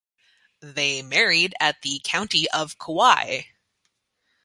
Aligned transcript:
They 0.61 1.03
married 1.03 1.53
at 1.59 1.83
the 1.83 2.01
county 2.03 2.49
of 2.49 2.79
Kauai. 2.79 3.41